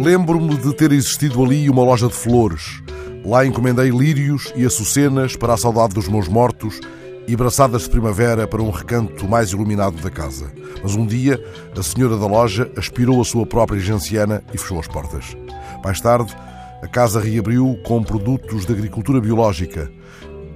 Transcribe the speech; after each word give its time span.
Lembro-me 0.00 0.56
de 0.56 0.74
ter 0.74 0.92
existido 0.92 1.44
ali 1.44 1.68
uma 1.68 1.84
loja 1.84 2.06
de 2.06 2.14
flores. 2.14 2.82
Lá 3.22 3.44
encomendei 3.44 3.90
lírios 3.90 4.50
e 4.56 4.64
açucenas 4.64 5.36
para 5.36 5.52
a 5.52 5.58
saudade 5.58 5.92
dos 5.92 6.08
meus 6.08 6.26
mortos 6.26 6.80
e 7.28 7.36
braçadas 7.36 7.82
de 7.82 7.90
primavera 7.90 8.48
para 8.48 8.62
um 8.62 8.70
recanto 8.70 9.28
mais 9.28 9.50
iluminado 9.50 10.00
da 10.00 10.08
casa. 10.08 10.50
Mas 10.82 10.94
um 10.94 11.04
dia, 11.04 11.38
a 11.76 11.82
senhora 11.82 12.16
da 12.16 12.26
loja 12.26 12.72
aspirou 12.78 13.20
a 13.20 13.24
sua 13.26 13.44
própria 13.44 13.78
genciana 13.78 14.42
e 14.54 14.56
fechou 14.56 14.80
as 14.80 14.88
portas. 14.88 15.36
Mais 15.84 16.00
tarde, 16.00 16.34
a 16.82 16.88
casa 16.88 17.20
reabriu 17.20 17.78
com 17.84 18.02
produtos 18.02 18.64
de 18.64 18.72
agricultura 18.72 19.20
biológica. 19.20 19.92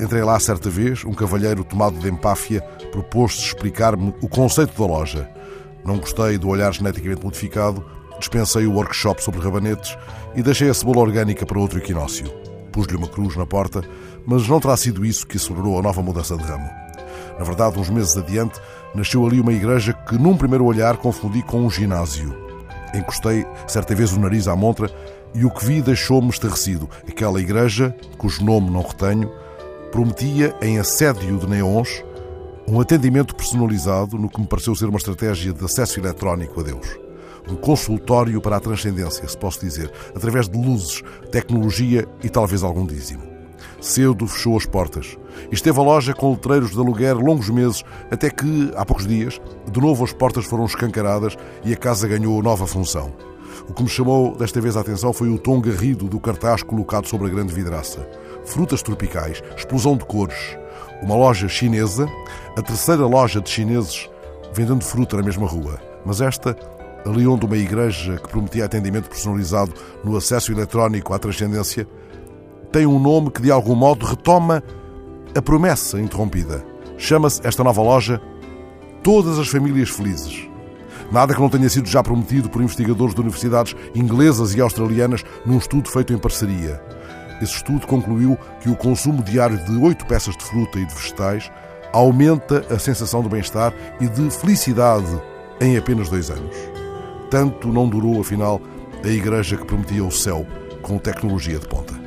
Entrei 0.00 0.22
lá 0.22 0.38
certa 0.38 0.70
vez, 0.70 1.04
um 1.04 1.14
cavalheiro 1.14 1.64
tomado 1.64 1.98
de 1.98 2.08
empáfia 2.08 2.60
propôs-se 2.92 3.40
explicar-me 3.40 4.14
o 4.22 4.28
conceito 4.28 4.80
da 4.80 4.86
loja. 4.86 5.28
Não 5.84 5.98
gostei 5.98 6.38
do 6.38 6.46
olhar 6.46 6.72
geneticamente 6.72 7.24
modificado, 7.24 7.84
dispensei 8.22 8.66
o 8.66 8.74
workshop 8.74 9.22
sobre 9.22 9.40
rabanetes 9.40 9.98
e 10.34 10.42
deixei 10.42 10.70
a 10.70 10.74
cebola 10.74 11.00
orgânica 11.00 11.44
para 11.44 11.58
outro 11.58 11.78
equinócio. 11.78 12.26
Pus-lhe 12.70 12.96
uma 12.96 13.08
cruz 13.08 13.36
na 13.36 13.44
porta, 13.44 13.82
mas 14.24 14.48
não 14.48 14.60
terá 14.60 14.76
sido 14.76 15.04
isso 15.04 15.26
que 15.26 15.36
acelerou 15.36 15.78
a 15.78 15.82
nova 15.82 16.00
mudança 16.00 16.36
de 16.36 16.44
ramo. 16.44 16.70
Na 17.36 17.44
verdade, 17.44 17.78
uns 17.78 17.90
meses 17.90 18.16
adiante, 18.16 18.60
nasceu 18.94 19.26
ali 19.26 19.40
uma 19.40 19.52
igreja 19.52 19.92
que, 19.92 20.16
num 20.16 20.36
primeiro 20.36 20.64
olhar, 20.64 20.96
confundi 20.96 21.42
com 21.42 21.62
um 21.62 21.70
ginásio. 21.70 22.32
Encostei 22.94 23.44
certa 23.66 23.94
vez 23.94 24.12
o 24.12 24.20
nariz 24.20 24.46
à 24.46 24.54
montra 24.54 24.88
e 25.34 25.44
o 25.44 25.50
que 25.50 25.64
vi 25.64 25.82
deixou-me 25.82 26.28
estarrecido. 26.28 26.88
Aquela 27.08 27.40
igreja, 27.40 27.94
cujo 28.16 28.44
nome 28.44 28.70
não 28.70 28.82
retenho, 28.82 29.30
prometia, 29.90 30.54
em 30.62 30.78
assédio 30.78 31.38
de 31.38 31.46
neons, 31.48 32.04
um 32.68 32.80
atendimento 32.80 33.34
personalizado 33.34 34.16
no 34.16 34.28
que 34.28 34.40
me 34.40 34.46
pareceu 34.46 34.74
ser 34.76 34.86
uma 34.86 34.98
estratégia 34.98 35.52
de 35.52 35.64
acesso 35.64 35.98
eletrónico 35.98 36.60
a 36.60 36.62
Deus. 36.62 37.11
Um 37.48 37.56
consultório 37.56 38.40
para 38.40 38.56
a 38.56 38.60
transcendência, 38.60 39.26
se 39.28 39.36
posso 39.36 39.60
dizer, 39.60 39.90
através 40.14 40.48
de 40.48 40.56
luzes, 40.56 41.02
tecnologia 41.30 42.06
e 42.22 42.28
talvez 42.28 42.62
algum 42.62 42.86
dízimo. 42.86 43.22
Cedo 43.80 44.28
fechou 44.28 44.56
as 44.56 44.64
portas 44.64 45.18
e 45.50 45.54
esteve 45.54 45.78
a 45.80 45.82
loja 45.82 46.14
com 46.14 46.30
letreiros 46.30 46.70
de 46.70 46.78
aluguer 46.78 47.16
longos 47.16 47.50
meses, 47.50 47.82
até 48.10 48.30
que, 48.30 48.72
há 48.76 48.84
poucos 48.84 49.06
dias, 49.06 49.40
de 49.70 49.80
novo 49.80 50.04
as 50.04 50.12
portas 50.12 50.44
foram 50.44 50.64
escancaradas 50.64 51.36
e 51.64 51.72
a 51.72 51.76
casa 51.76 52.06
ganhou 52.06 52.40
nova 52.42 52.66
função. 52.66 53.12
O 53.68 53.74
que 53.74 53.82
me 53.82 53.88
chamou 53.88 54.36
desta 54.36 54.60
vez 54.60 54.76
a 54.76 54.80
atenção 54.80 55.12
foi 55.12 55.28
o 55.28 55.38
tom 55.38 55.60
garrido 55.60 56.08
do 56.08 56.20
cartaz 56.20 56.62
colocado 56.62 57.06
sobre 57.06 57.26
a 57.26 57.30
grande 57.30 57.52
vidraça. 57.52 58.08
Frutas 58.44 58.82
tropicais, 58.82 59.42
explosão 59.56 59.96
de 59.96 60.04
cores. 60.04 60.56
Uma 61.02 61.16
loja 61.16 61.48
chinesa, 61.48 62.08
a 62.56 62.62
terceira 62.62 63.06
loja 63.06 63.40
de 63.40 63.50
chineses 63.50 64.08
vendendo 64.52 64.84
fruta 64.84 65.16
na 65.16 65.22
mesma 65.22 65.46
rua. 65.46 65.80
Mas 66.04 66.20
esta, 66.20 66.56
ali 67.04 67.26
onde 67.26 67.46
uma 67.46 67.56
igreja 67.56 68.16
que 68.16 68.28
prometia 68.28 68.64
atendimento 68.64 69.08
personalizado 69.08 69.72
no 70.04 70.16
acesso 70.16 70.52
eletrónico 70.52 71.12
à 71.12 71.18
transcendência, 71.18 71.86
tem 72.70 72.86
um 72.86 72.98
nome 72.98 73.30
que 73.30 73.42
de 73.42 73.50
algum 73.50 73.74
modo 73.74 74.06
retoma 74.06 74.62
a 75.36 75.42
promessa 75.42 76.00
interrompida. 76.00 76.64
Chama-se 76.96 77.46
esta 77.46 77.64
nova 77.64 77.82
loja 77.82 78.20
Todas 79.02 79.38
as 79.38 79.48
Famílias 79.48 79.90
Felizes. 79.90 80.48
Nada 81.10 81.34
que 81.34 81.40
não 81.40 81.48
tenha 81.48 81.68
sido 81.68 81.88
já 81.88 82.02
prometido 82.02 82.48
por 82.48 82.62
investigadores 82.62 83.14
de 83.14 83.20
universidades 83.20 83.74
inglesas 83.94 84.54
e 84.54 84.60
australianas 84.60 85.24
num 85.44 85.58
estudo 85.58 85.90
feito 85.90 86.12
em 86.12 86.18
parceria. 86.18 86.82
Esse 87.42 87.56
estudo 87.56 87.86
concluiu 87.86 88.38
que 88.60 88.70
o 88.70 88.76
consumo 88.76 89.22
diário 89.22 89.58
de 89.64 89.76
oito 89.76 90.06
peças 90.06 90.36
de 90.36 90.44
fruta 90.44 90.78
e 90.78 90.86
de 90.86 90.94
vegetais 90.94 91.50
aumenta 91.92 92.64
a 92.70 92.78
sensação 92.78 93.20
de 93.22 93.28
bem-estar 93.28 93.74
e 94.00 94.08
de 94.08 94.30
felicidade 94.30 95.20
em 95.60 95.76
apenas 95.76 96.08
dois 96.08 96.30
anos. 96.30 96.81
Tanto 97.32 97.68
não 97.68 97.88
durou, 97.88 98.20
afinal, 98.20 98.60
a 99.02 99.08
igreja 99.08 99.56
que 99.56 99.64
prometia 99.64 100.04
o 100.04 100.12
céu 100.12 100.46
com 100.82 100.98
tecnologia 100.98 101.58
de 101.58 101.66
ponta. 101.66 102.01